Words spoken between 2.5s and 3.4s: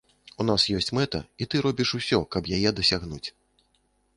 яе дасягнуць.